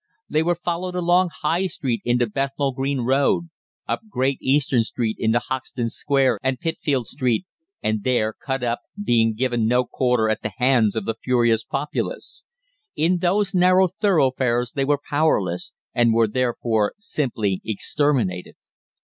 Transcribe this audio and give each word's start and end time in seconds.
They 0.27 0.41
were 0.41 0.55
followed 0.55 0.95
along 0.95 1.29
High 1.43 1.67
Street 1.67 2.01
into 2.03 2.25
Bethnal 2.27 2.71
Green 2.71 3.01
Road, 3.01 3.49
up 3.87 4.01
Great 4.09 4.39
Eastern 4.41 4.81
Street 4.83 5.15
into 5.19 5.37
Hoxton 5.37 5.89
Square 5.89 6.39
and 6.41 6.59
Pitfield 6.59 7.05
Street, 7.05 7.45
and 7.83 8.03
there 8.03 8.33
cut 8.33 8.63
up, 8.63 8.79
being 9.05 9.35
given 9.35 9.67
no 9.67 9.85
quarter 9.85 10.27
at 10.27 10.41
the 10.41 10.53
hands 10.57 10.95
of 10.95 11.05
the 11.05 11.17
furious 11.23 11.63
populace. 11.63 12.43
In 12.95 13.17
those 13.19 13.53
narrow 13.53 13.87
thoroughfares 13.89 14.71
they 14.71 14.85
were 14.85 14.99
powerless, 15.07 15.71
and 15.93 16.15
were 16.15 16.27
therefore 16.27 16.95
simply 16.97 17.61
exterminated. 17.63 18.55